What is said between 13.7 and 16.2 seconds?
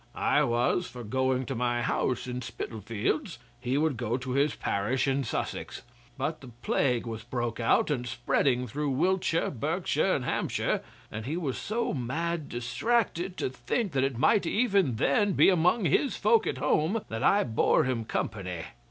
that it might even then be among his